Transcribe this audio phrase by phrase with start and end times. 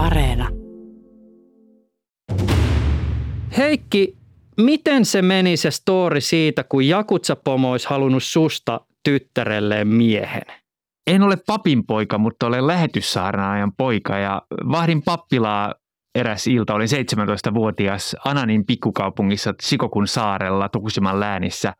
[0.00, 0.48] Areena.
[3.56, 4.16] Heikki,
[4.56, 10.42] miten se meni se story siitä, kun Jakutsa-pomo olisi halunnut susta tyttärelleen miehen?
[11.06, 15.74] En ole papin poika, mutta olen lähetyssaarnaajan poika ja vahdin pappilaa
[16.14, 16.74] eräs ilta.
[16.74, 21.72] Olin 17-vuotias Ananin pikkukaupungissa Sikokun saarella Tokusiman läänissä.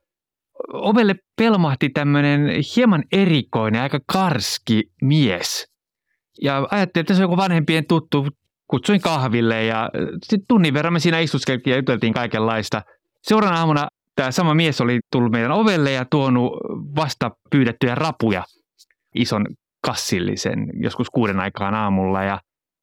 [0.73, 5.70] Ovelle pelmahti tämmöinen hieman erikoinen, aika karski mies.
[6.43, 8.27] Ja ajattelin, että se on joku vanhempien tuttu.
[8.71, 9.91] Kutsuin kahville ja
[10.23, 12.83] sitten tunnin verran me siinä istuskeltiin ja juteltiin kaikenlaista.
[13.23, 16.53] Seuraavana aamuna tämä sama mies oli tullut meidän ovelle ja tuonut
[16.97, 18.45] vasta pyydettyjä rapuja
[19.15, 19.47] ison
[19.87, 22.39] kassillisen joskus kuuden aikaan aamulla ja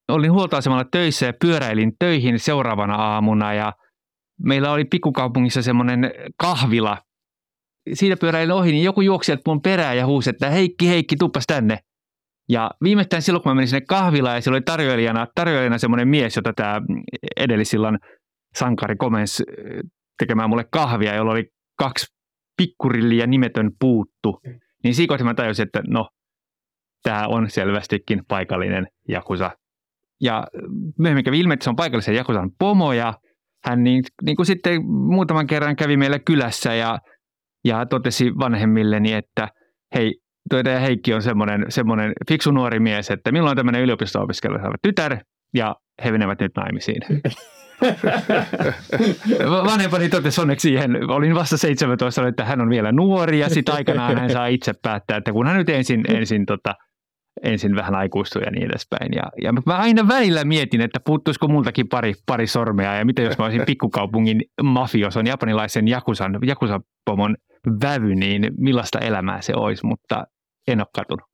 [0.08, 3.74] olin huoltoasemalla töissä ja pyöräilin töihin seuraavana aamuna ja
[4.44, 6.98] meillä oli pikkukaupungissa semmoinen kahvila.
[7.94, 11.80] Siitä pyöräilin ohi, niin joku juoksi mun perään ja huusi, että Heikki, Heikki, tuppas tänne.
[12.50, 16.36] Ja viimeistään silloin, kun mä menin sinne kahvilaan ja siellä oli tarjoilijana, tarjoilijana semmoinen mies,
[16.36, 16.82] jota tämä
[17.38, 18.00] edellisillan
[18.56, 19.44] sankari komensi
[20.20, 21.46] tekemään mulle kahvia, jolla oli
[21.80, 22.06] kaksi
[22.58, 24.42] pikkurilliä nimetön puuttu.
[24.84, 26.10] Niin siinä mä tajusin, että no,
[27.04, 29.52] tämä on selvästikin paikallinen Jakusa.
[30.22, 30.48] Ja
[31.00, 33.14] myöhemmin kävi ilmi, että se on paikallisen Jakusan pomo ja
[33.66, 37.00] hän niin, niin kuin sitten muutaman kerran kävi meillä kylässä ja,
[37.66, 39.48] ja totesi vanhemmilleni, että
[39.96, 45.18] hei, tuo Heikki on semmoinen, semmoinen fiksu nuori mies, että milloin on tämmöinen yliopisto-opiskelija tytär
[45.54, 47.02] ja he menevät nyt naimisiin.
[49.66, 54.18] Vanhempani totesi onneksi siihen, olin vasta 17, että hän on vielä nuori ja sitten aikanaan
[54.18, 56.76] hän saa itse päättää, että kun hän nyt ensin, ensin, tota,
[57.44, 59.14] ensin vähän aikuistuu ja niin edespäin.
[59.16, 63.38] Ja, ja mä aina välillä mietin, että puuttuisiko multakin pari, pari sormea ja mitä jos
[63.38, 67.36] mä olisin pikkukaupungin mafioson, japanilaisen jakusan, jakusapomon
[67.84, 70.24] vävy, niin millaista elämää se olisi, mutta
[70.68, 71.28] en ole katunut.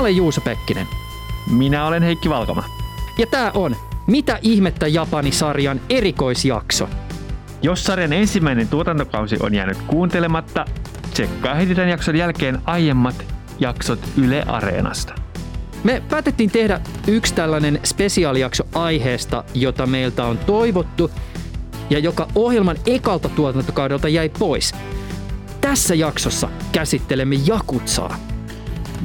[0.00, 0.86] olen Juuso Pekkinen.
[1.50, 2.64] Minä olen Heikki Valkama.
[3.18, 6.88] Ja tämä on Mitä ihmettä Japani-sarjan erikoisjakso.
[7.62, 10.64] Jos sarjan ensimmäinen tuotantokausi on jäänyt kuuntelematta,
[11.10, 15.14] tsekkaa heti tämän jakson jälkeen aiemmat jaksot Yle Areenasta.
[15.84, 21.10] Me päätettiin tehdä yksi tällainen spesiaalijakso aiheesta, jota meiltä on toivottu
[21.90, 24.72] ja joka ohjelman ekalta tuotantokaudelta jäi pois.
[25.60, 28.16] Tässä jaksossa käsittelemme Jakutsaa–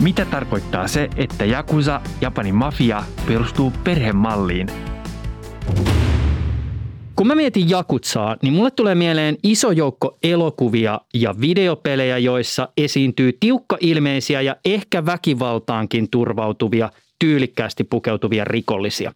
[0.02, 4.68] mitä tarkoittaa se, että Yakuza, Japanin mafia, perustuu perhemalliin?
[7.16, 13.38] Kun mä mietin Jakutsaa, niin mulle tulee mieleen iso joukko elokuvia ja videopelejä, joissa esiintyy
[13.40, 16.90] tiukka-ilmeisiä ja ehkä väkivaltaankin turvautuvia,
[17.20, 19.14] tyylikkäästi pukeutuvia rikollisia.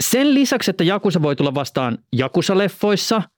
[0.00, 3.22] Sen lisäksi, että Jakusa voi tulla vastaan Jakusa-leffoissa–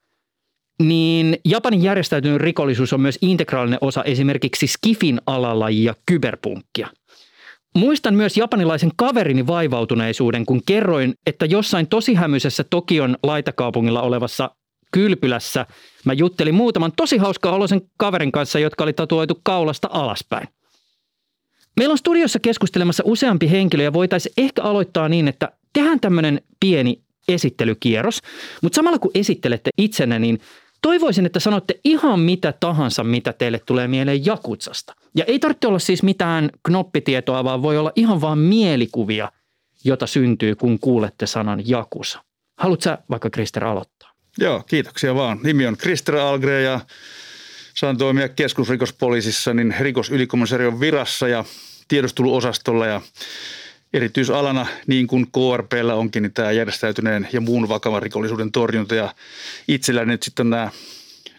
[0.83, 6.87] niin Japanin järjestäytynyt rikollisuus on myös integraalinen osa esimerkiksi Skifin alalajia kyberpunkkia.
[7.77, 14.51] Muistan myös japanilaisen kaverini vaivautuneisuuden, kun kerroin, että jossain tosi hämyisessä Tokion laitakaupungilla olevassa
[14.91, 15.65] kylpylässä
[16.05, 20.47] mä juttelin muutaman tosi hauskaa olosen kaverin kanssa, jotka oli tatuoitu kaulasta alaspäin.
[21.77, 27.01] Meillä on studiossa keskustelemassa useampi henkilö ja voitaisiin ehkä aloittaa niin, että tehdään tämmöinen pieni
[27.27, 28.21] esittelykierros.
[28.61, 30.39] Mutta samalla kun esittelette itsenne, niin
[30.81, 34.95] Toivoisin, että sanotte ihan mitä tahansa, mitä teille tulee mieleen Jakutsasta.
[35.15, 39.31] Ja ei tarvitse olla siis mitään knoppitietoa, vaan voi olla ihan vaan mielikuvia,
[39.83, 42.23] jota syntyy, kun kuulette sanan Jakusa.
[42.59, 44.11] Haluatko sä vaikka Krister aloittaa?
[44.37, 45.39] Joo, kiitoksia vaan.
[45.43, 46.79] Nimi on Krister Algre ja
[47.73, 51.45] saan toimia keskusrikospoliisissa niin rikosylikomissarion virassa ja
[51.87, 53.01] tiedusteluosastolla ja
[53.93, 58.95] erityisalana, niin kuin KRPllä onkin, niin tämä järjestäytyneen ja muun vakavan rikollisuuden torjunta.
[58.95, 59.13] Ja
[59.67, 60.69] itselläni nyt sitten nämä,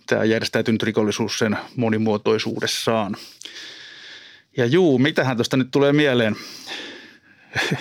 [0.07, 3.17] tämä järjestäytynyt rikollisuus sen monimuotoisuudessaan.
[4.57, 6.37] Ja juu, mitähän tuosta nyt tulee mieleen?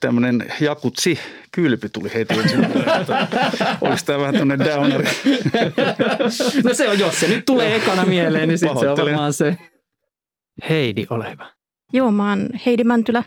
[0.00, 1.18] Tämmöinen jakutsi
[1.52, 2.58] kylpy tuli heti ensin.
[3.80, 5.04] Oliko tämä vähän tämmöinen downeri?
[6.64, 9.56] no se on, jos se nyt tulee ekana mieleen, niin sitten se on varmaan se.
[10.68, 11.46] Heidi, ole hyvä.
[11.92, 13.24] Joo, mä oon Heidi Mäntylä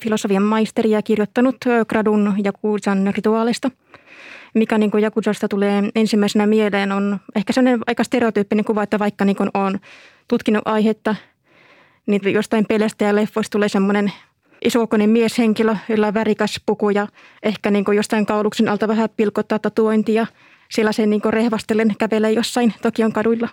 [0.00, 1.56] filosofian maisteri ja kirjoittanut
[1.88, 3.70] gradun Jakutsan rituaalista.
[4.54, 9.24] Mikä niin kuin Jakuzasta tulee ensimmäisenä mieleen on ehkä sellainen aika stereotyyppinen kuva, että vaikka
[9.24, 9.78] niin on
[10.28, 11.16] tutkinut aihetta,
[12.06, 14.12] niin jostain pelestä ja leffoista tulee semmoinen
[14.64, 17.08] isokoinen mieshenkilö, jolla on värikäs puku ja
[17.42, 20.26] ehkä niin kuin jostain kauluksen alta vähän pilkottaa tatuointia.
[20.70, 23.48] Siellä se niin rehvastellen kävelee jossain Tokion kaduilla.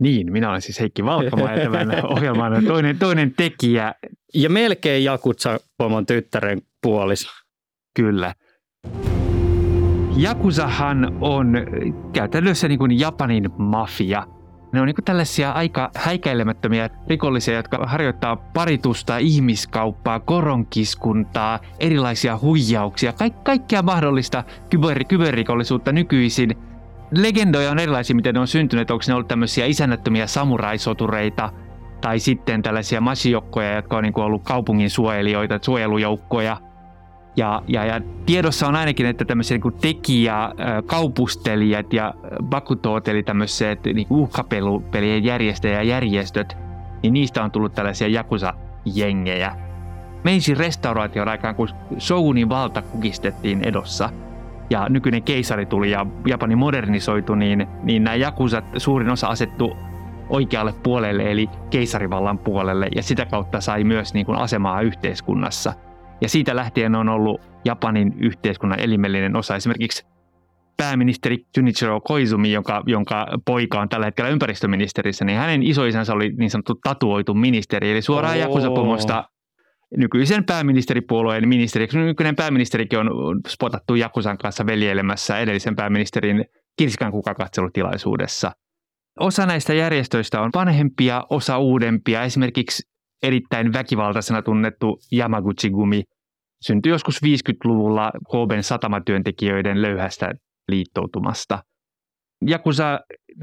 [0.00, 3.94] Niin, minä olen siis Heikki Valkama ja tämän ohjelman toinen, toinen tekijä.
[4.34, 7.30] Ja melkein Jakutsa pomon tyttären puoliso.
[7.96, 8.34] Kyllä.
[10.16, 11.52] Jakusahan on
[12.12, 14.26] käytännössä niin kuin Japanin mafia.
[14.72, 23.12] Ne on niin kuin tällaisia aika häikäilemättömiä rikollisia, jotka harjoittaa paritusta, ihmiskauppaa, koronkiskuntaa, erilaisia huijauksia,
[23.12, 26.56] kaik- kaikkea mahdollista kyber- kyberrikollisuutta nykyisin.
[27.10, 28.90] Legendoja on erilaisia, miten ne on syntyneet.
[28.90, 31.52] Onko ne ollut tämmöisiä isännättömiä samuraisotureita
[32.00, 36.56] tai sitten tällaisia masiokkoja, jotka on niin ollut kaupungin suojelijoita, suojelujoukkoja–
[37.38, 40.50] ja, ja, ja tiedossa on ainakin, että tämmöisiä niin tekijä,
[40.86, 45.24] kaupustelijat ja bakutoot, eli tämmöiset niin uhkapelien
[45.84, 46.56] järjestöt,
[47.02, 49.56] niin niistä on tullut tällaisia jakusa-jengejä.
[50.24, 51.68] Meisi restauraation aikaan, kun
[51.98, 54.10] Shogunin valta kukistettiin Edossa
[54.70, 59.76] ja nykyinen keisari tuli ja Japani modernisoitu, niin, niin nämä jakusat suurin osa asettu
[60.28, 65.72] oikealle puolelle, eli keisarivallan puolelle, ja sitä kautta sai myös niin kuin asemaa yhteiskunnassa–
[66.20, 69.56] ja siitä lähtien on ollut Japanin yhteiskunnan elimellinen osa.
[69.56, 70.06] Esimerkiksi
[70.76, 76.50] pääministeri Junichiro Koizumi, jonka, jonka poika on tällä hetkellä ympäristöministerissä, niin hänen isoisänsä oli niin
[76.50, 78.38] sanottu tatuoitu ministeri, eli suoraan.
[78.38, 79.24] Jakusapomosta
[79.96, 81.88] nykyisen pääministeripuolueen ministeri.
[81.94, 83.10] Nykyinen pääministerikin on
[83.48, 86.44] spotattu Jakusan kanssa veljeilemässä edellisen pääministerin
[86.76, 88.52] Kirskan kukakatselutilaisuudessa.
[89.20, 92.22] Osa näistä järjestöistä on vanhempia, osa uudempia.
[92.22, 92.82] Esimerkiksi
[93.22, 96.02] erittäin väkivaltaisena tunnettu Yamaguchi-gumi
[96.66, 100.32] syntyi joskus 50-luvulla Koben satamatyöntekijöiden löyhästä
[100.68, 101.62] liittoutumasta.
[102.46, 103.00] Jakusa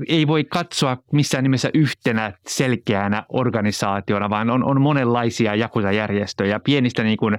[0.07, 7.17] ei voi katsoa missään nimessä yhtenä selkeänä organisaationa, vaan on, on monenlaisia Jakusa-järjestöjä, pienistä, niin
[7.17, 7.37] kuin,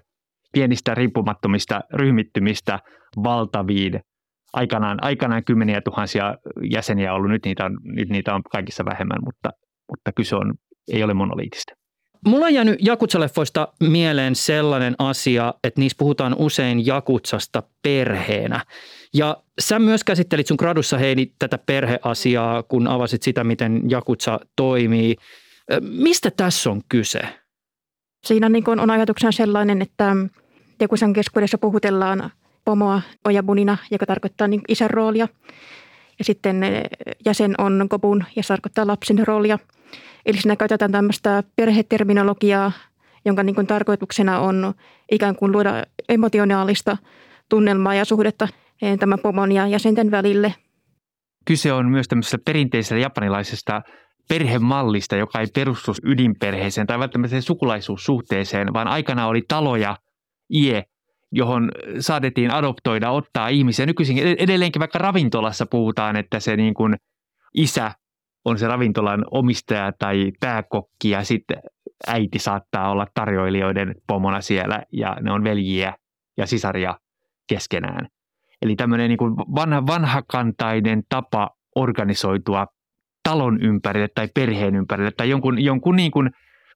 [0.53, 2.79] pienistä riippumattomista ryhmittymistä
[3.25, 4.01] valtaviin.
[4.53, 6.35] Aikanaan, aikanaan kymmeniä tuhansia
[6.71, 9.51] jäseniä ollut, nyt niitä on, nyt niitä on kaikissa vähemmän, mutta,
[9.91, 10.55] mutta kyse on,
[10.93, 11.73] ei ole monoliitista.
[12.27, 18.65] Mulla on jäänyt Jakutsaleffoista mieleen sellainen asia, että niissä puhutaan usein Jakutsasta perheenä.
[19.17, 25.17] Ja sä myös käsittelit sun gradussa Heidi tätä perheasiaa, kun avasit sitä, miten Jakutsa toimii.
[25.81, 27.21] Mistä tässä on kyse?
[28.27, 30.17] Siinä niin on ajatuksena sellainen, että
[30.81, 32.31] Jakutsan keskuudessa puhutellaan
[32.65, 35.29] pomoa ojabunina, joka tarkoittaa niin isän roolia.
[36.19, 36.61] Ja sitten
[37.25, 39.59] jäsen on kopun ja se tarkoittaa lapsen roolia–
[40.27, 42.73] Eli siinä käytetään tämmöistä perheterminologiaa,
[43.25, 44.75] jonka niin kuin tarkoituksena on
[45.11, 46.97] ikään kuin luoda emotionaalista
[47.49, 48.49] tunnelmaa ja suhdetta
[48.99, 50.55] tämän pomon ja jäsenten välille.
[51.45, 53.83] Kyse on myös tämmöisestä perinteisellä japanilaisesta
[54.29, 59.97] perhemallista, joka ei perustu ydinperheeseen tai välttämättä sukulaisuussuhteeseen, vaan aikana oli taloja,
[60.55, 60.85] ie,
[61.33, 61.71] johon
[62.01, 63.87] saadettiin adoptoida, ottaa ihmisiä.
[63.87, 66.97] Nykyisin edelleenkin vaikka ravintolassa puhutaan, että se niin kuin
[67.55, 67.93] isä
[68.45, 71.57] on se ravintolan omistaja tai pääkokki ja sitten
[72.07, 75.95] äiti saattaa olla tarjoilijoiden pomona siellä ja ne on veljiä
[76.37, 76.99] ja sisaria
[77.47, 78.09] keskenään.
[78.63, 82.67] Eli tämmöinen niin kuin vanha, vanhakantainen tapa organisoitua
[83.29, 86.31] talon ympärille tai perheen ympärille tai jonkun, jonkun niin kuin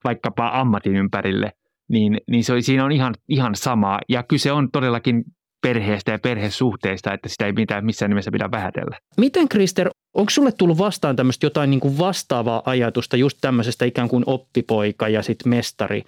[0.05, 1.53] vaikkapa ammatin ympärille,
[1.89, 3.99] niin, niin se, siinä on ihan, ihan sama.
[4.09, 5.25] Ja kyse on todellakin
[5.63, 8.99] perheestä ja perhesuhteista, että sitä ei mitään missään nimessä pidä vähätellä.
[9.17, 14.09] Miten Krister, onko sulle tullut vastaan tämmöistä jotain niin kuin vastaavaa ajatusta just tämmöisestä ikään
[14.09, 16.03] kuin oppipoika ja sitten mestari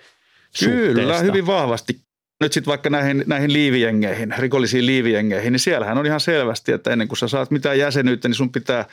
[0.61, 2.01] Kyllä, hyvin vahvasti.
[2.43, 7.09] Nyt sitten vaikka näihin, näihin liivijengeihin, rikollisiin liivijengeihin, niin siellähän on ihan selvästi, että ennen
[7.09, 8.85] kuin sä saat mitään jäsenyyttä, niin sun pitää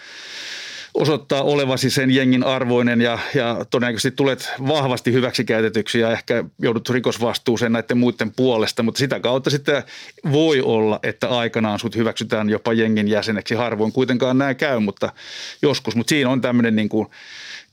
[0.94, 7.72] osoittaa olevasi sen jengin arvoinen ja, ja todennäköisesti tulet vahvasti hyväksikäytetyksi ja ehkä joudut rikosvastuuseen
[7.72, 9.84] näiden muiden puolesta, mutta sitä kautta sitten
[10.32, 13.56] voi olla, että aikanaan sut hyväksytään jopa jengin jäseneksi.
[13.56, 15.14] Harvoin kuitenkaan näin käy, mutta
[15.62, 15.96] joskus.
[15.96, 17.08] Mutta siinä on tämmöinen niin kuin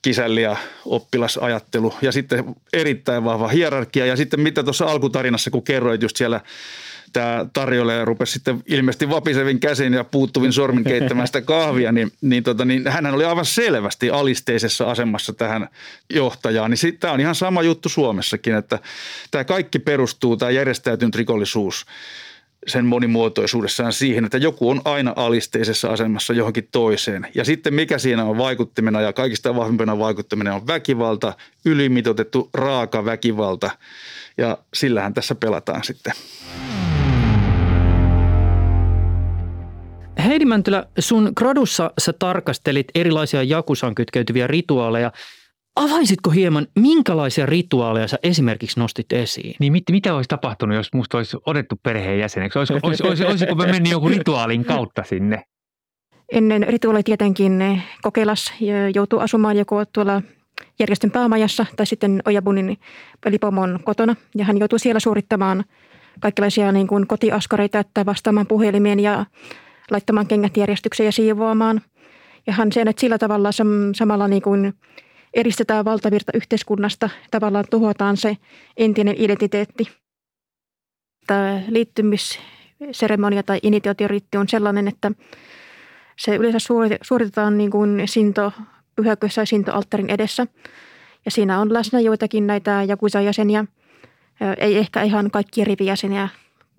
[0.06, 4.06] kisälli- ja oppilasajattelu ja sitten erittäin vahva hierarkia.
[4.06, 6.40] Ja sitten mitä tuossa alkutarinassa, kun kerroit just siellä
[7.12, 12.42] tämä tarjoilija rupesi sitten ilmeisesti vapisevin käsin ja puuttuvin sormin keittämään sitä kahvia, niin, niin,
[12.42, 15.68] tota, niin hän oli aivan selvästi alisteisessa asemassa tähän
[16.14, 16.70] johtajaan.
[16.70, 18.78] Niin sitten tämä on ihan sama juttu Suomessakin, että
[19.30, 21.86] tämä kaikki perustuu, tämä järjestäytynyt rikollisuus
[22.66, 27.28] sen monimuotoisuudessaan siihen, että joku on aina alisteisessa asemassa johonkin toiseen.
[27.34, 31.32] Ja sitten mikä siinä on vaikuttimena ja kaikista vahvimpana vaikuttaminen on väkivalta,
[31.64, 33.70] ylimitotettu raaka väkivalta
[34.38, 36.12] ja sillähän tässä pelataan sitten.
[40.24, 45.12] Heidi Mäntylä, sun gradussa sä tarkastelit erilaisia jakusaan kytkeytyviä rituaaleja.
[45.76, 49.54] Avaisitko hieman, minkälaisia rituaaleja sä esimerkiksi nostit esiin?
[49.60, 52.58] Niin mit, mitä olisi tapahtunut, jos musta olisi otettu perheenjäseneksi?
[52.58, 55.42] Olis, olis, olis, olisiko mä mennyt jonkun rituaalin kautta sinne?
[56.32, 58.52] Ennen rituaali tietenkin kokeilas
[58.94, 60.22] joutuu asumaan joko tuolla
[60.78, 62.78] järjestön päämajassa tai sitten Ojabunin
[63.26, 64.16] eli pomon kotona.
[64.34, 65.64] Ja hän joutuu siellä suorittamaan
[66.20, 69.26] kaikenlaisia niin kuin kotiaskareita, että vastaamaan puhelimeen ja
[69.90, 71.80] laittamaan kengät järjestykseen ja siivoamaan.
[72.46, 73.50] Ja hän sen, että sillä tavalla
[73.94, 74.74] samalla niin kuin
[75.36, 78.36] eristetään valtavirta yhteiskunnasta, tavallaan tuhotaan se
[78.76, 79.88] entinen identiteetti.
[81.26, 85.12] Tämä liittymisseremonia tai initiaatioriitti on sellainen, että
[86.18, 86.58] se yleensä
[87.02, 88.52] suoritetaan niin kuin sinto
[88.96, 90.46] pyhäkössä ja sintoalttarin edessä.
[91.24, 93.64] Ja siinä on läsnä joitakin näitä Jakusa-jäseniä,
[94.58, 96.28] ei ehkä ihan kaikki rivijäseniä,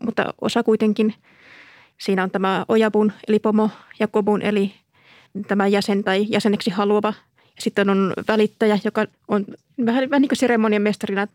[0.05, 1.13] mutta osa kuitenkin.
[1.97, 4.73] Siinä on tämä Ojabun eli pomo ja Kobun eli
[5.47, 7.13] tämä jäsen tai jäseneksi haluava.
[7.59, 9.45] Sitten on välittäjä, joka on
[9.85, 11.27] vähän, vähän niin kuin seremonian mestarina.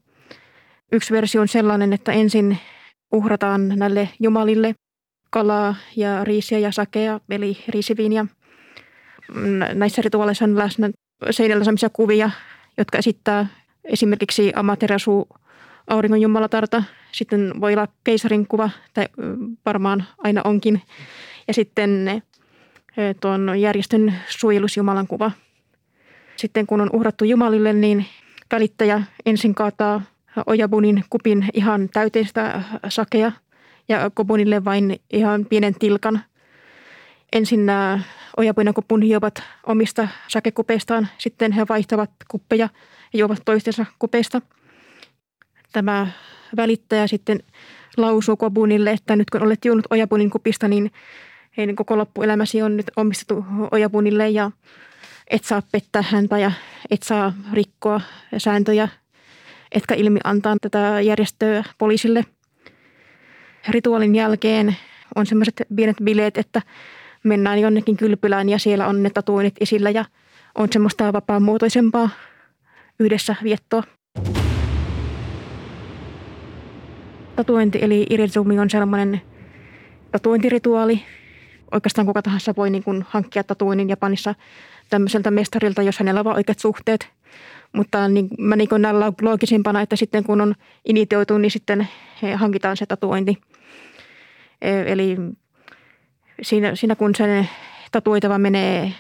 [0.93, 2.59] Yksi versio on sellainen, että ensin
[3.12, 4.75] uhrataan näille jumalille
[5.31, 8.26] kalaa ja riisiä ja sakea, eli riisiviiniä.
[9.75, 10.91] Näissä rituaaleissa on läsnä
[11.31, 12.31] seinällä sellaisia kuvia,
[12.79, 13.47] jotka esittää
[13.85, 15.29] esimerkiksi Amaterasu
[15.88, 16.83] auringon jumalatarta.
[17.12, 19.09] Sitten voi olla keisarin kuva, tai
[19.67, 20.83] varmaan aina onkin.
[21.49, 22.23] Ja sitten
[23.21, 25.31] tuon järjestön suojelusjumalan kuva.
[26.42, 28.06] Sitten kun on uhrattu jumalille, niin
[28.52, 30.02] välittäjä ensin kaataa
[30.46, 33.32] Ojabunin kupin ihan täyteistä sakea
[33.88, 36.20] ja Kobunille vain ihan pienen tilkan.
[37.32, 38.00] Ensin nämä
[38.37, 42.68] Ojabun ja Kobun juovat omista sakekupeistaan, sitten he vaihtavat kuppeja
[43.12, 44.42] ja juovat toistensa kupeista.
[45.72, 46.06] Tämä
[46.56, 47.42] välittäjä sitten
[47.96, 50.90] lausuu Kobunille, että nyt kun olet juonut Ojabunin kupista, niin
[51.56, 54.50] heidän koko loppuelämäsi on nyt omistettu Ojabunille ja
[55.29, 56.52] et saa pettää häntä ja
[56.91, 58.00] et saa rikkoa
[58.38, 58.88] sääntöjä,
[59.73, 62.25] etkä ilmi antaa tätä järjestöä poliisille.
[63.69, 64.76] Rituaalin jälkeen
[65.14, 66.62] on sellaiset pienet bileet, että
[67.25, 70.05] mennään jonnekin kylpylään ja siellä on ne tatuoinnit esillä ja
[70.59, 72.11] on semmoista vapaamuotoisempaa
[73.00, 73.83] yhdessä viettoa.
[77.37, 79.21] Tatuointi eli irizumi on sellainen
[80.12, 81.02] tatuointirituaali.
[81.73, 84.35] Oikeastaan kuka tahansa voi niin kuin hankkia tatuoinnin Japanissa
[84.92, 87.08] tämmöiseltä mestarilta, jos hänellä on oikeat suhteet.
[87.72, 91.88] Mutta niin, mä niin näen loogisimpana, että sitten kun on initioitu, niin sitten
[92.37, 93.38] hankitaan se tatuointi.
[94.61, 95.16] E, eli
[96.42, 97.46] siinä, siinä kun se
[97.92, 98.92] tatuoitava menee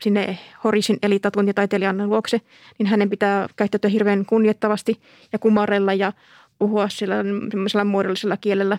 [0.00, 2.40] sinne horisin eli tatuointitaiteilijan luokse,
[2.78, 5.00] niin hänen pitää käyttäytyä hirveän kunnioittavasti
[5.32, 6.12] ja kumarella ja
[6.58, 7.16] puhua sillä
[7.50, 8.78] semmoisella muodollisella kielellä.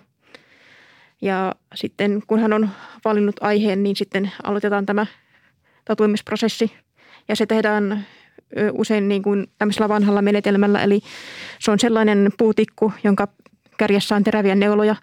[1.21, 2.69] Ja sitten kun hän on
[3.05, 5.05] valinnut aiheen, niin sitten aloitetaan tämä
[5.86, 6.72] tatuimisprosessi.
[7.27, 8.06] Ja se tehdään
[8.72, 11.00] usein niin kuin tämmöisellä vanhalla menetelmällä, eli
[11.60, 13.27] se on sellainen puutikku, jonka
[13.77, 14.96] kärjessä on teräviä neuloja,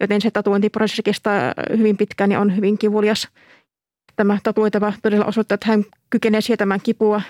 [0.00, 3.28] joten se tatuointiprosessi kestää hyvin pitkään ja on hyvin kivulias.
[4.16, 7.22] Tämä tatuoitava todella osoittaa, että hän kykenee sietämään kipua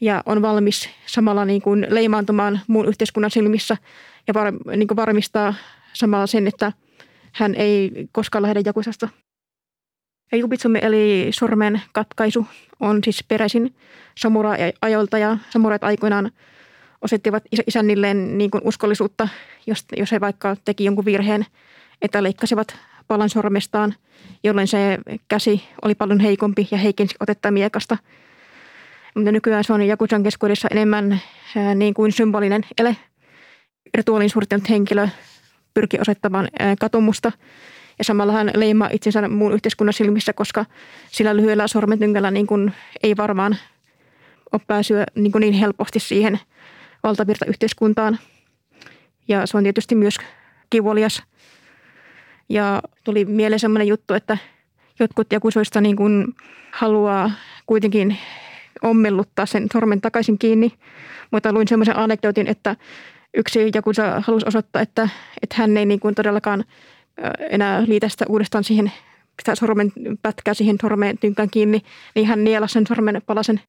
[0.00, 3.76] ja on valmis samalla niin kuin leimaantumaan muun yhteiskunnan silmissä
[4.28, 5.54] ja var, niin kuin varmistaa
[5.92, 6.72] samalla sen, että
[7.32, 8.60] hän ei koskaan lähde
[10.26, 10.36] jakusasta.
[10.36, 12.46] Jubitsumme eli sormen katkaisu
[12.80, 13.74] on siis peräisin
[14.14, 16.30] samurai-ajolta ja samurait aikoinaan
[17.02, 19.28] osettivat isännilleen niin kuin uskollisuutta,
[19.66, 21.46] jos, jos he vaikka teki jonkun virheen,
[22.02, 22.76] että leikkasivat
[23.08, 23.94] palan sormestaan,
[24.44, 27.96] jolloin se käsi oli paljon heikompi ja heikensi otetta miekasta.
[29.14, 31.20] Mutta nykyään se on Jakusan keskuudessa enemmän
[31.56, 32.96] ää, niin kuin symbolinen ele.
[33.94, 35.08] Rituaalin suorittanut henkilö
[35.74, 36.48] pyrkii osoittamaan
[36.80, 37.32] katumusta
[37.98, 40.64] ja samalla hän leimaa itsensä muun yhteiskunnan silmissä, koska
[41.10, 42.72] sillä lyhyellä sormetynkällä niin kuin
[43.02, 43.56] ei varmaan
[44.52, 46.40] ole pääsyä niin, kuin niin helposti siihen
[47.02, 48.18] valtavirta yhteiskuntaan.
[49.28, 50.16] Ja se on tietysti myös
[50.70, 51.22] kivulias.
[52.48, 54.38] Ja tuli mieleen sellainen juttu, että
[54.98, 56.34] jotkut jakusoista niin kuin
[56.72, 57.30] haluaa
[57.66, 58.16] kuitenkin
[58.82, 60.72] ommelluttaa sen sormen takaisin kiinni.
[61.30, 62.76] Mutta luin semmoisen anekdootin, että
[63.34, 65.08] yksi jakusa halusi osoittaa, että,
[65.42, 66.64] että hän ei niin kuin todellakaan
[67.50, 68.92] enää liitä sitä uudestaan siihen
[69.40, 69.92] sitä sormen
[70.22, 71.82] pätkää siihen sormen tynkään kiinni,
[72.14, 73.60] niin hän nielasi sen sormen palasen.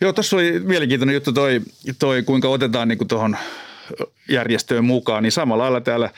[0.00, 1.60] Joo, tuossa oli mielenkiintoinen juttu toi,
[1.98, 3.36] toi kuinka otetaan niin tuohon
[4.28, 6.10] järjestöön mukaan, niin samalla lailla täällä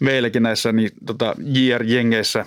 [0.00, 2.46] meilläkin näissä niin, tota, JR-jengeissä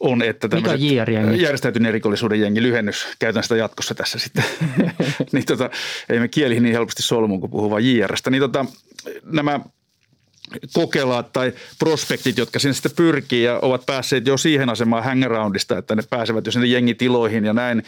[0.00, 4.44] on, että Mikä JR järjestäytyneen rikollisuuden jengi lyhennys, käytän sitä jatkossa tässä sitten,
[5.32, 5.70] niin tota,
[6.08, 8.64] ei me kieliin niin helposti solmuun, kun puhuu vain JRstä, niin tota,
[9.24, 9.60] nämä
[10.72, 15.94] kokelaat tai prospektit, jotka sinne sitten pyrkii ja ovat päässeet jo siihen asemaan hangaroundista, että
[15.94, 17.82] ne pääsevät jo sinne jengitiloihin ja näin,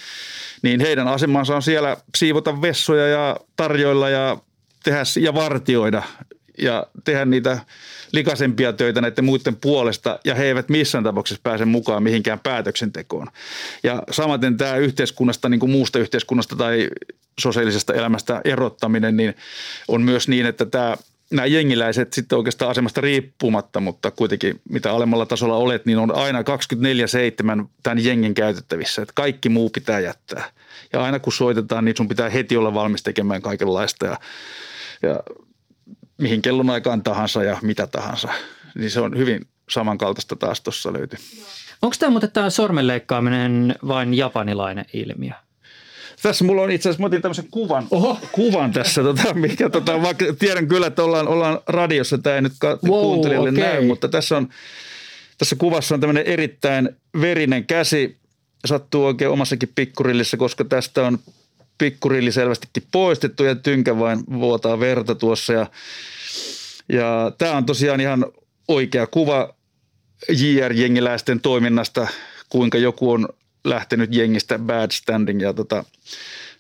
[0.63, 4.37] niin heidän asemansa on siellä siivota vessoja ja tarjoilla ja
[4.85, 6.03] tehdä ja vartioida
[6.59, 7.59] ja tehdä niitä
[8.13, 13.27] likaisempia töitä näiden muiden puolesta ja he eivät missään tapauksessa pääse mukaan mihinkään päätöksentekoon.
[13.83, 16.89] Ja samaten tämä yhteiskunnasta, niin kuin muusta yhteiskunnasta tai
[17.41, 19.35] sosiaalisesta elämästä erottaminen, niin
[19.89, 20.97] on myös niin, että tämä
[21.31, 26.43] nämä jengiläiset sitten oikeastaan asemasta riippumatta, mutta kuitenkin mitä alemmalla tasolla olet, niin on aina
[26.43, 26.45] 24-7
[27.83, 29.03] tämän jengin käytettävissä.
[29.03, 30.51] Että kaikki muu pitää jättää.
[30.93, 34.17] Ja aina kun soitetaan, niin sun pitää heti olla valmis tekemään kaikenlaista ja,
[35.03, 35.21] ja
[36.21, 38.29] mihin kellonaikaan tahansa ja mitä tahansa.
[38.75, 41.19] Niin se on hyvin samankaltaista taas tuossa löytyy.
[41.83, 45.33] Onko tämä muuten tämä sormenleikkaaminen vain japanilainen ilmiö?
[46.23, 48.19] Tässä mulla on itse asiassa, mä otin tämmöisen kuvan, Oho.
[48.33, 52.53] kuvan tässä, tota, mikä tota, vaikka tiedän kyllä, että ollaan, ollaan radiossa, tämä ei nyt
[52.63, 53.63] wow, kuuntelijalle okay.
[53.63, 54.49] näy, mutta tässä on,
[55.39, 56.89] tässä kuvassa on tämmöinen erittäin
[57.21, 58.17] verinen käsi,
[58.67, 61.19] sattuu oikein omassakin pikkurillissä, koska tästä on
[61.81, 65.67] pikkurilli selvästikin poistettu ja tynkä vain vuotaa verta tuossa ja,
[66.89, 68.27] ja tämä on tosiaan ihan
[68.69, 69.55] oikea kuva
[70.29, 72.07] JR-jengiläisten toiminnasta,
[72.49, 73.29] kuinka joku on
[73.65, 75.85] lähtenyt jengistä bad standing ja tota,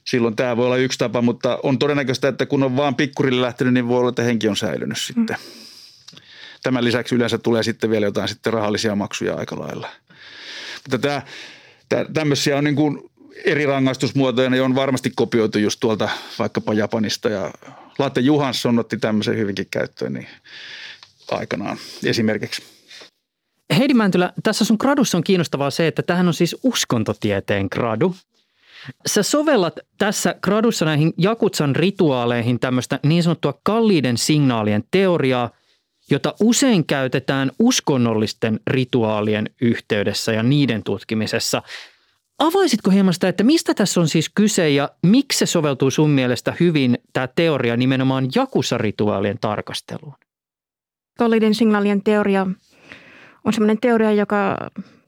[0.05, 3.75] silloin tämä voi olla yksi tapa, mutta on todennäköistä, että kun on vaan pikkurille lähtenyt,
[3.75, 5.37] niin voi olla, että henki on säilynyt sitten.
[5.37, 6.23] Mm.
[6.62, 9.89] Tämän lisäksi yleensä tulee sitten vielä jotain sitten rahallisia maksuja aika lailla.
[10.85, 11.23] Mutta tämä,
[11.89, 13.10] tämä tämmöisiä on niin kuin
[13.44, 16.08] eri rangaistusmuotoja, ne on varmasti kopioitu just tuolta
[16.38, 17.50] vaikkapa Japanista ja
[17.99, 20.28] Latte Johansson otti tämmöisen hyvinkin käyttöön niin
[21.30, 22.62] aikanaan esimerkiksi.
[23.78, 28.14] Heidi Mäntylä, tässä sun gradussa on kiinnostavaa se, että tähän on siis uskontotieteen gradu.
[29.06, 35.50] Sä sovellat tässä gradussa näihin Jakutsan rituaaleihin tämmöistä niin sanottua kalliiden signaalien teoriaa,
[36.10, 41.62] jota usein käytetään uskonnollisten rituaalien yhteydessä ja niiden tutkimisessa.
[42.40, 46.54] Avaisitko hieman sitä, että mistä tässä on siis kyse ja miksi se soveltuu sun mielestä
[46.61, 50.14] hyvin tämä teoria nimenomaan Jakusa-rituaalien tarkasteluun?
[51.18, 52.47] Kalliiden signaalien teoria
[53.44, 54.56] on sellainen teoria, joka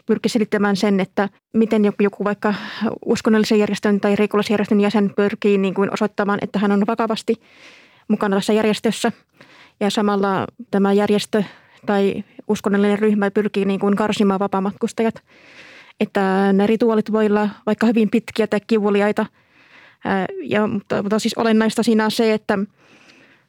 [0.06, 2.54] pyrkii selittämään sen, että miten joku, joku vaikka
[3.06, 7.34] uskonnollisen järjestön tai rikollisjärjestön jäsen pyrkii niin kuin osoittamaan, että hän on vakavasti
[8.08, 9.12] mukana tässä järjestössä.
[9.80, 11.42] Ja samalla tämä järjestö
[11.86, 15.14] tai uskonnollinen ryhmä pyrkii niin kuin karsimaan vapaamatkustajat.
[16.00, 19.26] Että ne rituaalit voi olla vaikka hyvin pitkiä tai kivuliaita.
[20.42, 22.58] Ja, mutta, mutta siis olennaista siinä on se, että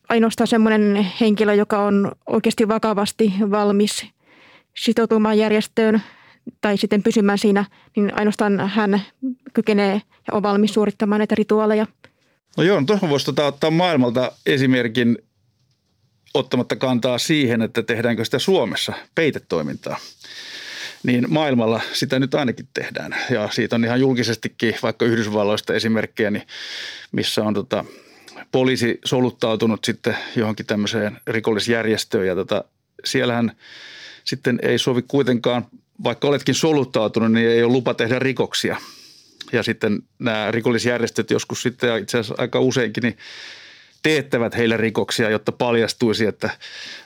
[0.09, 4.05] ainoastaan semmoinen henkilö, joka on oikeasti vakavasti valmis–
[4.77, 6.01] sitoutumaan järjestöön
[6.61, 9.01] tai sitten pysymään siinä, niin ainoastaan hän
[9.53, 11.87] kykenee ja on valmis suorittamaan näitä rituaaleja.
[12.57, 15.17] No joo, no tuohon voisi tota ottaa maailmalta esimerkin
[16.33, 19.97] ottamatta kantaa siihen, että tehdäänkö sitä Suomessa peitetoimintaa.
[21.03, 23.15] Niin maailmalla sitä nyt ainakin tehdään.
[23.29, 26.47] Ja siitä on ihan julkisestikin vaikka Yhdysvalloista esimerkkejä, niin
[27.11, 27.85] missä on tota,
[28.51, 32.27] poliisi soluttautunut sitten johonkin tämmöiseen rikollisjärjestöön.
[32.27, 32.63] Ja tota,
[33.05, 33.51] siellähän–
[34.23, 35.65] sitten ei sovi kuitenkaan,
[36.03, 38.77] vaikka oletkin soluttautunut, niin ei ole lupa tehdä rikoksia.
[39.51, 43.17] Ja sitten nämä rikollisjärjestöt joskus sitten ja itse asiassa aika useinkin niin
[44.03, 46.49] teettävät heille rikoksia, jotta paljastuisi, että,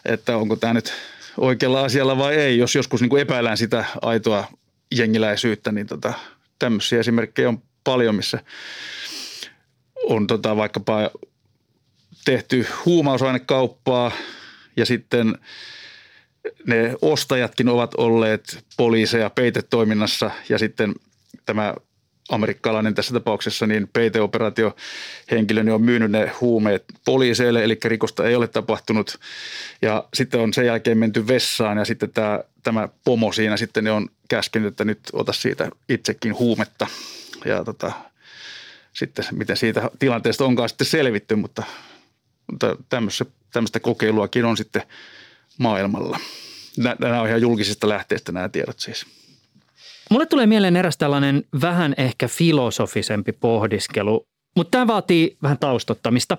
[0.06, 0.94] että onko tämä nyt
[1.38, 2.58] oikealla asialla vai ei.
[2.58, 4.48] Jos joskus niin kuin epäillään sitä aitoa
[4.96, 6.14] jengiläisyyttä, niin tota,
[6.60, 8.40] tämmöisiä esimerkkejä on paljon, missä
[10.04, 11.12] on tota vaikkapa
[12.26, 14.12] tehty huumausainekauppaa
[14.78, 15.38] ja sitten–
[16.66, 20.94] ne ostajatkin ovat olleet poliiseja peitetoiminnassa ja sitten
[21.46, 21.74] tämä
[22.30, 28.48] amerikkalainen tässä tapauksessa, niin peiteoperaatiohenkilö niin on myynyt ne huumeet poliiseille, eli rikosta ei ole
[28.48, 29.20] tapahtunut.
[29.82, 33.92] Ja sitten on sen jälkeen menty vessaan ja sitten tämä, tämä pomo siinä sitten ne
[33.92, 36.88] on käskenyt, että nyt ota siitä itsekin huumetta.
[37.46, 37.92] Ja tota,
[38.94, 41.64] sitten miten siitä tilanteesta onkaan sitten selvitty, mutta,
[42.52, 42.78] mutta
[43.52, 44.82] tämmöistä kokeiluakin on sitten–
[45.58, 46.20] maailmalla.
[46.78, 49.06] Nämä on ihan julkisista lähteistä nämä tiedot siis.
[50.10, 54.24] Mulle tulee mieleen eräs tällainen vähän ehkä filosofisempi pohdiskelu,
[54.56, 56.38] mutta tämä vaatii vähän taustottamista.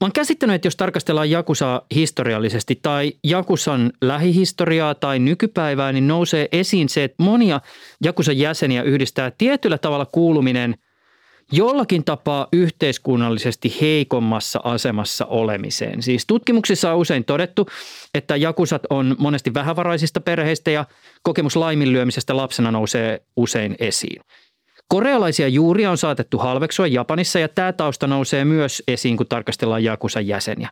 [0.00, 6.48] Mä oon käsittänyt, että jos tarkastellaan Jakusaa historiallisesti tai Jakusan lähihistoriaa tai nykypäivää, niin nousee
[6.52, 7.60] esiin se, että monia
[8.04, 10.74] Jakusan jäseniä yhdistää tietyllä tavalla kuuluminen–
[11.52, 16.02] jollakin tapaa yhteiskunnallisesti heikommassa asemassa olemiseen.
[16.02, 17.68] Siis tutkimuksissa on usein todettu,
[18.14, 20.84] että jakusat on monesti vähävaraisista perheistä ja
[21.22, 24.22] kokemus laiminlyömisestä lapsena nousee usein esiin.
[24.88, 30.26] Korealaisia juuria on saatettu halveksua Japanissa ja tämä tausta nousee myös esiin, kun tarkastellaan Jakusan
[30.26, 30.70] jäseniä.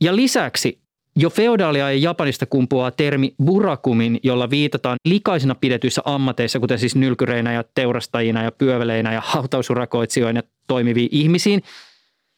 [0.00, 0.83] Ja lisäksi
[1.16, 7.52] jo feodaalia ja Japanista kumpuaa termi burakumin, jolla viitataan likaisina pidetyissä ammateissa, kuten siis nylkyreinä
[7.52, 11.62] ja teurastajina ja pyöveleinä ja hautausurakoitsijoina toimiviin ihmisiin.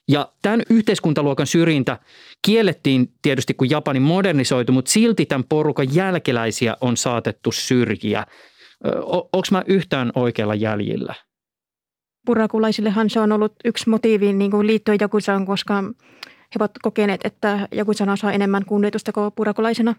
[0.09, 1.99] Ja tämän yhteiskuntaluokan syrjintä
[2.47, 8.27] kiellettiin tietysti, kun Japani modernisoitu, mutta silti tämän porukan jälkeläisiä on saatettu syrjiä.
[9.07, 11.15] Onko mä yhtään oikealla jäljillä?
[12.27, 15.85] Purakulaisillehan se on ollut yksi motiivi niin liittyä Jakusaan, koska
[16.55, 19.95] he ovat kokeneet, että Jakusana saa enemmän kunnioitusta kuin purakulaisena.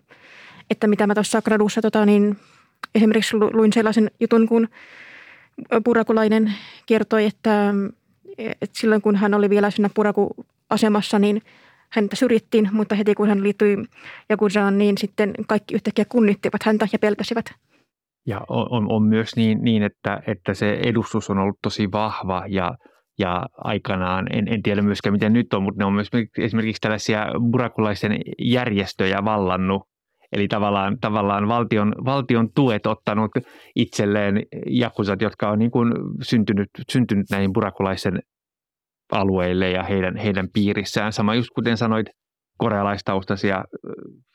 [0.69, 2.37] Että mitä mä tuossa gradussa tota, niin
[2.95, 4.67] esimerkiksi luin sellaisen jutun, kun
[5.83, 6.53] purakulainen
[6.85, 7.73] kertoi, että,
[8.37, 11.41] että silloin kun hän oli vielä siinä purakuasemassa, niin
[11.89, 13.77] häntä syrjittiin, mutta heti kun hän liittyi
[14.29, 17.45] Jakusaan, niin sitten kaikki yhtäkkiä kunnittivat häntä ja pelkäsivät.
[18.25, 22.75] Ja on, on myös niin, niin että, että se edustus on ollut tosi vahva ja,
[23.19, 27.27] ja aikanaan, en, en tiedä myöskään miten nyt on, mutta ne on myös esimerkiksi tällaisia
[27.51, 29.83] burakulaisten järjestöjä vallannut.
[30.31, 33.31] Eli tavallaan, tavallaan valtion, valtion tuet ottanut
[33.75, 38.19] itselleen jakusat, jotka on niin kuin syntynyt, syntynyt näihin burakulaisen
[39.11, 41.13] alueille ja heidän, heidän piirissään.
[41.13, 42.07] Sama just kuten sanoit,
[42.57, 43.63] korealaistaustaisia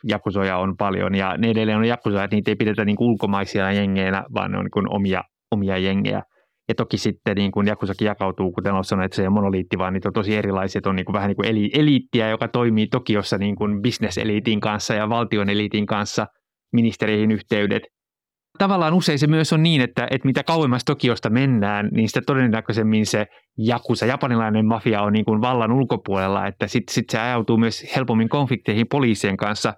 [0.05, 4.25] jakusoja on paljon ja ne edelleen on jakusoja, että niitä ei pidetä niin ulkomaisia jengeinä,
[4.35, 6.23] vaan ne on niin omia, omia jengejä.
[6.69, 9.79] Ja toki sitten niin kuin Jakusakin jakautuu, kuten olen sanonut, että se ei ole monoliitti,
[9.79, 10.81] vaan niitä on tosi erilaisia.
[10.87, 14.95] On niin kuin vähän niin kuin eli, eliittiä, joka toimii Tokiossa niin kuin bisneseliitin kanssa
[14.95, 16.27] ja valtion eliitin kanssa
[16.73, 17.83] ministeriin yhteydet
[18.59, 23.07] tavallaan usein se myös on niin, että, että mitä kauemmas Tokiosta mennään, niin sitä todennäköisemmin
[23.07, 23.27] se
[23.59, 28.29] jakusa, japanilainen mafia on niin kuin vallan ulkopuolella, että sitten sit se ajautuu myös helpommin
[28.29, 29.75] konflikteihin poliisien kanssa,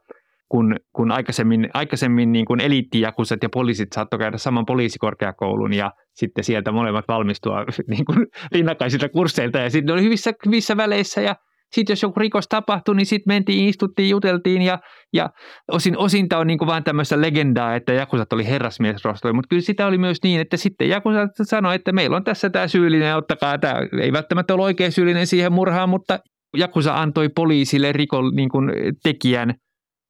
[0.55, 6.45] kun, kun aikaisemmin, aikaisemmin niin kuin eliittijakusat ja poliisit saattoi käydä saman poliisikorkeakoulun ja sitten
[6.45, 9.59] sieltä molemmat valmistua niin kuin rinnakkaisilta kursseilta.
[9.59, 11.37] Ja sitten oli hyvissä, hyvissä väleissä ja
[11.73, 14.79] sitten jos joku rikos tapahtui, niin sitten mentiin, istuttiin, juteltiin ja,
[15.13, 15.31] ja
[15.73, 19.63] osin, osin tämä on niin kuin vaan tämmöistä legendaa, että Jakusat oli herrasmiesrostoi, mutta kyllä
[19.63, 23.59] sitä oli myös niin, että sitten Jakusat sanoi, että meillä on tässä tämä syyllinen, ottakaa
[23.59, 26.19] tämä, ei välttämättä ole oikea syyllinen siihen murhaan, mutta
[26.57, 28.71] Jakusa antoi poliisille rikon niin kuin
[29.03, 29.55] tekijän,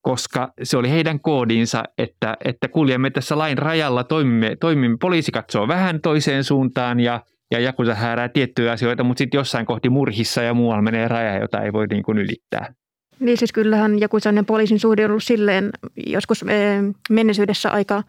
[0.05, 5.69] koska se oli heidän koodinsa, että, että kuljemme tässä lain rajalla, toimimme, toimimme, poliisi katsoo
[5.69, 10.55] vähän toiseen suuntaan ja– ja Jakusa häärää tiettyjä asioita, mutta sitten jossain kohti murhissa ja
[10.55, 12.75] muualla menee raja, jota ei voi niin kuin ylittää.
[13.21, 15.71] Niin siis kyllähän Jakusan poliisin suhde on ollut silleen
[16.07, 18.03] joskus eh, menneisyydessä aika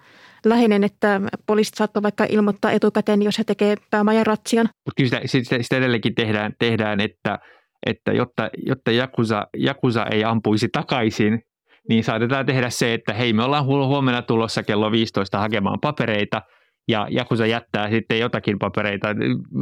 [0.45, 4.69] läheinen, että poliisit saattavat vaikka ilmoittaa etukäteen, jos he tekee päämajan ratsian.
[4.85, 7.39] Mutta kyllä sitä, sitä, sitä edelleenkin tehdään, tehdään että,
[7.85, 11.41] että jotta, jotta Jakusa, Jakusa ei ampuisi takaisin,
[11.89, 16.41] niin saatetaan tehdä se, että hei me ollaan huomenna tulossa kello 15 hakemaan papereita–
[16.87, 19.07] ja Jakusa jättää sitten jotakin papereita,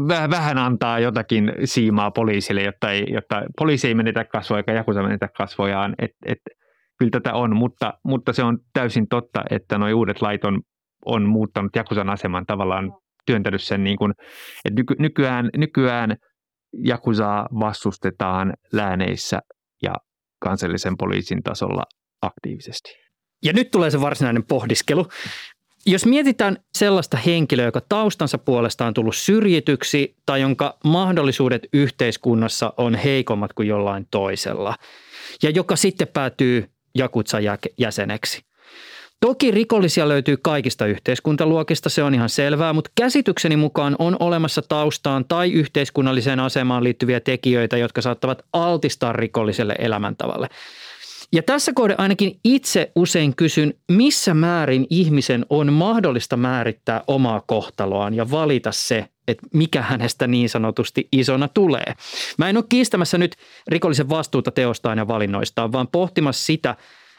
[0.07, 5.03] vähän, vähän antaa jotakin siimaa poliisille, jotta, ei, jotta poliisi ei menetä kasvoja eikä Jakusa
[5.03, 5.95] menetä kasvojaan.
[5.99, 6.38] Et, et,
[6.99, 10.62] kyllä tätä on, mutta, mutta se on täysin totta, että nuo uudet lait on,
[11.05, 12.91] on muuttanut Jakusan aseman tavallaan
[13.25, 14.12] työntänyt sen, niin kuin,
[14.65, 16.15] että nyky, nykyään, nykyään
[16.86, 19.39] Jakusaa vastustetaan lääneissä
[19.83, 19.93] ja
[20.41, 21.83] kansallisen poliisin tasolla
[22.25, 22.95] aktiivisesti.
[23.43, 25.07] Ja nyt tulee se varsinainen pohdiskelu.
[25.86, 32.95] Jos mietitään sellaista henkilöä, joka taustansa puolesta on tullut syrjityksi tai jonka mahdollisuudet yhteiskunnassa on
[32.95, 34.75] heikommat kuin jollain toisella
[35.43, 37.38] ja joka sitten päätyy jakutsa
[37.77, 38.41] jäseneksi.
[39.19, 45.25] Toki rikollisia löytyy kaikista yhteiskuntaluokista, se on ihan selvää, mutta käsitykseni mukaan on olemassa taustaan
[45.25, 50.49] tai yhteiskunnalliseen asemaan liittyviä tekijöitä, jotka saattavat altistaa rikolliselle elämäntavalle.
[51.34, 58.13] Ja tässä kohde ainakin itse usein kysyn, missä määrin ihmisen on mahdollista määrittää omaa kohtaloaan
[58.13, 61.93] ja valita se, että mikä hänestä niin sanotusti isona tulee.
[62.38, 63.36] Mä en ole kiistämässä nyt
[63.67, 66.76] rikollisen vastuuta teostaan ja valinnoistaan, vaan pohtimassa sitä,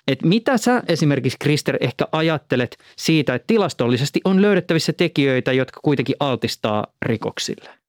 [0.09, 6.16] että mitä sä esimerkiksi Krister ehkä ajattelet siitä, että tilastollisesti on löydettävissä tekijöitä, jotka kuitenkin
[6.20, 7.84] altistaa rikoksille?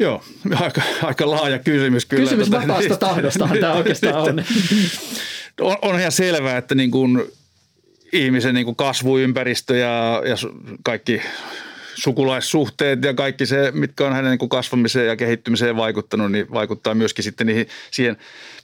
[0.00, 0.22] Joo,
[0.64, 2.22] aika, aika laaja kysymys kyllä.
[2.22, 4.44] Kysymys tota, vapaasta tahdostahan tämä oikeastaan on.
[5.60, 5.76] on.
[5.82, 7.22] On ihan selvää, että niin kuin
[8.12, 10.36] ihmisen niin kuin kasvuympäristö ja, ja
[10.82, 11.22] kaikki
[11.94, 16.94] sukulaissuhteet ja kaikki se, mitkä on hänen niin kuin kasvamiseen ja kehittymiseen vaikuttanut, niin vaikuttaa
[16.94, 18.16] myöskin sitten niihin, siihen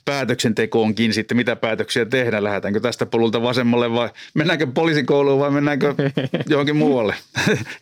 [0.05, 2.43] päätöksentekoonkin sitten, mitä päätöksiä tehdään.
[2.43, 5.95] Lähdetäänkö tästä polulta vasemmalle vai mennäänkö poliisikouluun vai mennäänkö
[6.49, 7.15] johonkin muualle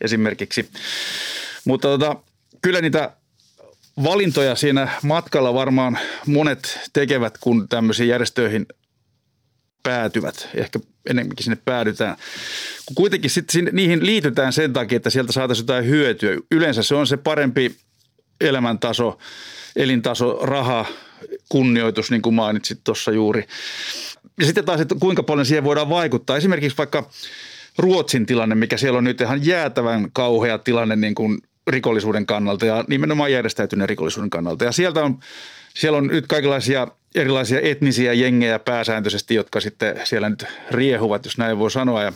[0.00, 0.70] esimerkiksi.
[1.64, 2.16] Mutta tota,
[2.62, 3.12] kyllä niitä
[4.02, 8.66] valintoja siinä matkalla varmaan monet tekevät, kun tämmöisiin järjestöihin
[9.82, 10.48] päätyvät.
[10.54, 10.78] Ehkä
[11.10, 12.16] enemmänkin sinne päädytään.
[12.86, 16.36] Kun kuitenkin sitten niihin liitytään sen takia, että sieltä saataisiin jotain hyötyä.
[16.50, 17.76] Yleensä se on se parempi
[18.40, 19.18] elämäntaso,
[19.76, 20.86] elintaso, raha,
[21.48, 23.46] kunnioitus, niin kuin mainitsit tuossa juuri.
[24.40, 26.36] Ja sitten taas, että kuinka paljon siihen voidaan vaikuttaa.
[26.36, 27.10] Esimerkiksi vaikka
[27.78, 32.84] Ruotsin tilanne, mikä siellä on nyt ihan jäätävän kauhea tilanne niin kuin rikollisuuden kannalta ja
[32.88, 34.64] nimenomaan järjestäytyneen rikollisuuden kannalta.
[34.64, 35.18] Ja sieltä on,
[35.74, 41.58] siellä on nyt kaikenlaisia erilaisia etnisiä jengejä pääsääntöisesti, jotka sitten siellä nyt riehuvat, jos näin
[41.58, 42.02] voi sanoa.
[42.02, 42.12] Ja,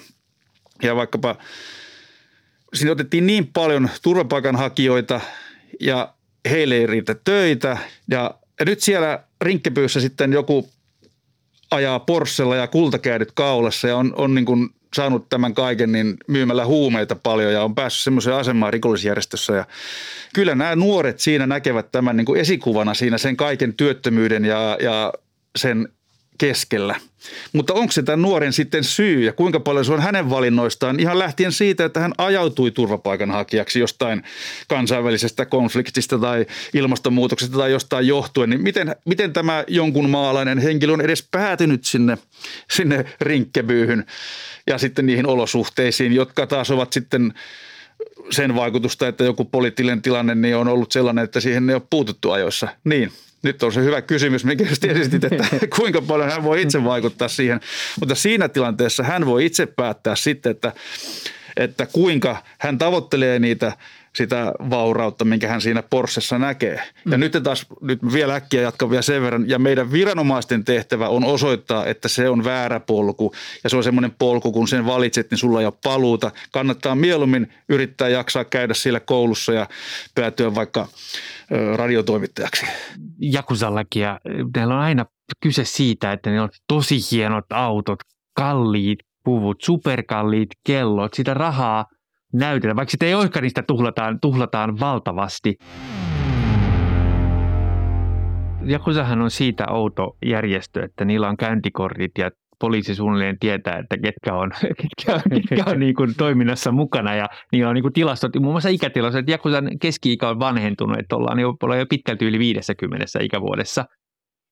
[0.83, 1.37] ja vaikkapa
[2.75, 5.21] siinä otettiin niin paljon turvapaikanhakijoita
[5.81, 6.15] ja
[6.51, 7.79] heille ei riitä töitä.
[8.09, 10.71] Ja, ja nyt siellä rinkkepyyssä sitten joku
[11.71, 16.67] ajaa Porssella ja kultakäädyt kaulassa ja on, on niin kuin saanut tämän kaiken niin myymällä
[16.67, 19.53] huumeita paljon ja on päässyt semmoiseen asemaan rikollisjärjestössä.
[19.53, 19.65] Ja
[20.35, 25.13] kyllä nämä nuoret siinä näkevät tämän niin kuin esikuvana siinä sen kaiken työttömyyden ja, ja
[25.59, 25.89] sen
[26.41, 26.95] keskellä.
[27.53, 31.19] Mutta onko se tämän nuoren sitten syy ja kuinka paljon se on hänen valinnoistaan ihan
[31.19, 34.23] lähtien siitä, että hän ajautui turvapaikanhakijaksi jostain
[34.69, 41.01] kansainvälisestä konfliktista tai ilmastonmuutoksesta tai jostain johtuen, niin miten, miten tämä jonkun maalainen henkilö on
[41.01, 42.19] edes päätynyt sinne,
[42.71, 44.07] sinne rinkkebyyhyn
[44.67, 47.35] ja sitten niihin olosuhteisiin, jotka taas ovat sitten
[48.31, 52.31] sen vaikutusta, että joku poliittinen tilanne niin on ollut sellainen, että siihen ei ole puututtu
[52.31, 52.69] ajoissa.
[52.85, 56.85] Niin, nyt on se hyvä kysymys, mikä just esitit, että kuinka paljon hän voi itse
[56.85, 57.61] vaikuttaa siihen.
[58.01, 60.73] Mutta siinä tilanteessa hän voi itse päättää sitten, että,
[61.57, 63.73] että kuinka hän tavoittelee niitä
[64.17, 66.83] sitä vaurautta, minkä hän siinä Porschessa näkee.
[67.11, 67.21] Ja mm.
[67.21, 71.87] nyt taas, nyt vielä äkkiä jatkan vielä sen verran, ja meidän viranomaisten tehtävä on osoittaa,
[71.87, 75.61] että se on väärä polku, ja se on semmoinen polku, kun sen valitset, niin sulla
[75.61, 76.31] ei ole paluuta.
[76.53, 79.69] Kannattaa mieluummin yrittää jaksaa käydä siellä koulussa ja
[80.15, 80.89] päätyä vaikka
[81.77, 82.67] radiotoimittajaksi.
[83.19, 84.21] Jakusallakin, ja
[84.55, 85.07] meillä on aina
[85.43, 87.99] kyse siitä, että ne on tosi hienot autot,
[88.37, 91.87] kalliit puvut, superkalliit kellot, sitä rahaa–
[92.33, 95.57] näytellä, vaikka sitä ei olekaan, niistä tuhlataan, tuhlataan valtavasti.
[98.65, 104.35] Jakusahan on siitä outo järjestö, että niillä on käyntikortit ja poliisi suunnilleen tietää, että ketkä
[104.35, 104.51] on,
[104.83, 107.15] ketkä on, ketkä on niin kuin toiminnassa mukana.
[107.15, 111.17] Ja niillä on niin kuin tilastot, muun muassa ikätilastot, että Jakusan keski-ikä on vanhentunut, että
[111.17, 113.85] ollaan jo, ollaan jo pitkälti yli 50 ikävuodessa.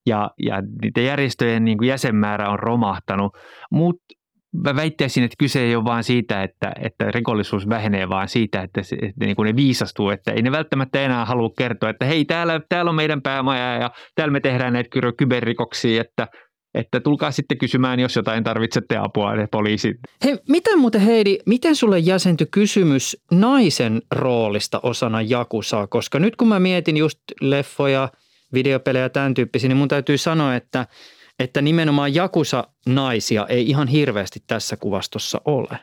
[0.06, 3.36] Ja, ja niiden järjestöjen niin kuin jäsenmäärä on romahtanut,
[3.72, 4.04] mutta
[4.52, 8.82] mä väittäisin, että kyse ei ole vain siitä, että, että rikollisuus vähenee, vaan siitä, että,
[8.82, 12.24] se, että niin kuin ne viisastuu, että ei ne välttämättä enää halua kertoa, että hei,
[12.24, 16.28] täällä, täällä on meidän päämaja ja täällä me tehdään näitä kyberrikoksia, että,
[16.74, 19.96] että tulkaa sitten kysymään, jos jotain tarvitsette apua, ne poliisit.
[20.24, 25.86] Hei, miten muuten Heidi, miten sulle jäsentyi kysymys naisen roolista osana Jakusaa?
[25.86, 28.08] Koska nyt kun mä mietin just leffoja,
[28.54, 30.86] videopelejä ja tämän tyyppisiä, niin mun täytyy sanoa, että–
[31.38, 35.78] että nimenomaan Jakusa-naisia ei ihan hirveästi tässä kuvastossa ole.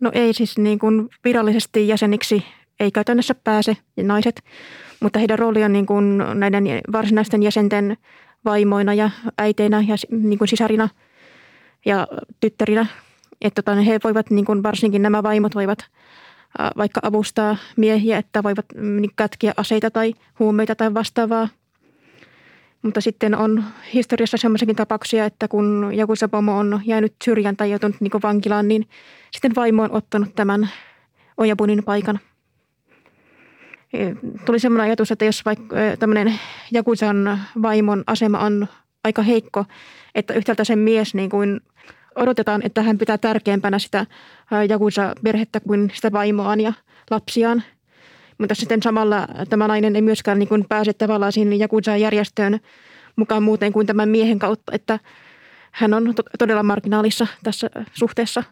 [0.00, 2.44] No ei siis niin kuin virallisesti jäseniksi
[2.80, 4.42] ei käytännössä pääse naiset,
[5.00, 7.96] mutta heidän rooli on niin kuin näiden varsinaisten jäsenten
[8.44, 10.88] vaimoina ja äiteinä ja niin kuin sisarina
[11.86, 12.06] ja
[12.40, 12.86] tyttärinä.
[13.40, 15.78] Että tota, he voivat, niin kuin varsinkin nämä vaimot voivat
[16.76, 21.48] vaikka avustaa miehiä, että voivat niin kätkiä aseita tai huumeita tai vastaavaa–
[22.82, 23.64] mutta sitten on
[23.94, 28.88] historiassa semmoisiakin tapauksia, että kun joku pomo on jäänyt syrjään tai joutunut niin vankilaan, niin
[29.30, 30.68] sitten vaimo on ottanut tämän
[31.36, 32.20] ojapunin paikan.
[33.92, 34.12] E,
[34.44, 36.34] tuli semmoinen ajatus, että jos vaikka e, tämmöinen
[36.72, 38.66] Jakusan vaimon asema on
[39.04, 39.64] aika heikko,
[40.14, 41.60] että yhtäältä sen mies niin kuin
[42.14, 44.06] odotetaan, että hän pitää tärkeämpänä sitä
[44.68, 46.72] Jakusa-perhettä kuin sitä vaimoaan ja
[47.10, 47.62] lapsiaan–
[48.38, 52.60] mutta sitten samalla tämä nainen ei myöskään niin kuin pääse tavallaan sinne Jakuza-järjestöön
[53.16, 54.98] mukaan muuten kuin tämän miehen kautta, että
[55.70, 58.44] hän on to- todella marginaalissa tässä suhteessa.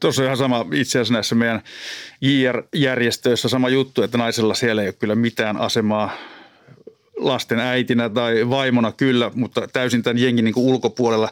[0.00, 1.62] Tuossa on ihan sama itse asiassa näissä meidän
[2.20, 6.10] JR-järjestöissä sama juttu, että naisella siellä ei ole kyllä mitään asemaa
[7.16, 11.28] lasten äitinä tai vaimona kyllä, mutta täysin tämän jengin niin kuin ulkopuolella.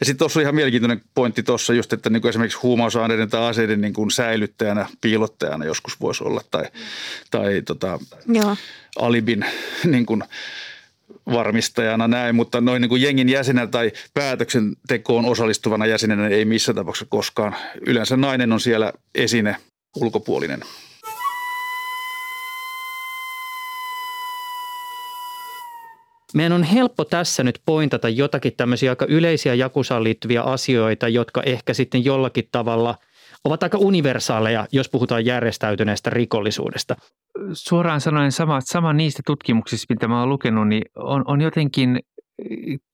[0.00, 3.48] Ja sitten tuossa on ihan mielenkiintoinen pointti tuossa just, että niin kuin esimerkiksi huumausaineiden tai
[3.48, 6.64] aseiden niin kuin säilyttäjänä, piilottajana joskus voisi olla tai,
[7.30, 8.56] tai tota, Joo.
[8.96, 9.44] alibin
[9.84, 10.22] niin kuin
[11.32, 17.06] varmistajana näin, mutta noin niin kuin jengin jäsenenä tai päätöksentekoon osallistuvana jäsenenä ei missään tapauksessa
[17.08, 17.56] koskaan.
[17.86, 19.56] Yleensä nainen on siellä esine
[19.96, 20.60] ulkopuolinen.
[26.34, 31.74] Meidän on helppo tässä nyt pointata jotakin tämmöisiä aika yleisiä jakusaan liittyviä asioita, jotka ehkä
[31.74, 32.94] sitten jollakin tavalla
[33.44, 36.96] ovat aika universaaleja, jos puhutaan järjestäytyneestä rikollisuudesta.
[37.52, 42.00] Suoraan sanoen sama, sama niistä tutkimuksista, mitä mä oon lukenut, niin on, on jotenkin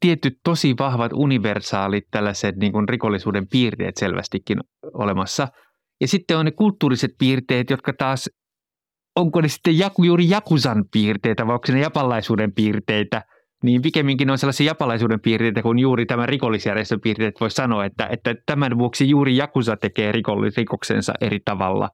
[0.01, 4.59] tietyt tosi vahvat universaalit tällaiset niin kuin rikollisuuden piirteet selvästikin
[4.95, 5.49] olemassa.
[6.01, 8.31] Ja sitten on ne kulttuuriset piirteet, jotka taas
[9.17, 13.23] onko ne sitten jaku, juuri jakusan piirteitä vai onko ne japalaisuuden piirteitä,
[13.63, 18.35] niin pikemminkin on sellaisia japalaisuuden piirteitä kuin juuri tämä rikollisjärjestön piirteet voi sanoa, että, että
[18.47, 20.13] tämän vuoksi juuri jakusa tekee
[20.57, 21.91] rikoksensa eri tavalla.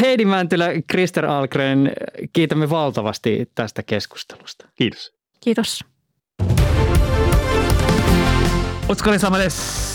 [0.00, 1.92] Heidi Mäntylä, Krister Algren,
[2.32, 4.68] kiitämme valtavasti tästä keskustelusta.
[4.74, 5.12] Kiitos.
[5.40, 5.84] Kiitos.
[8.88, 9.85] Otskale Samales,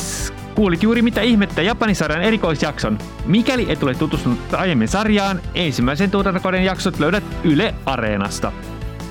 [0.55, 2.97] kuulit juuri mitä ihmettä Japanisarjan erikoisjakson.
[3.25, 8.51] Mikäli et ole tutustunut aiemmin sarjaan, ensimmäisen tuotantokauden jaksot löydät Yle Areenasta.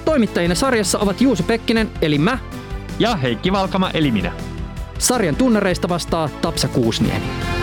[0.04, 2.38] Toimittajina sarjassa ovat Juuso Pekkinen, eli mä,
[2.98, 4.32] Ja Heikki Valkama eli minä.
[4.98, 7.59] sarjan tunnareista vastaa Tapsa Kuusniemi.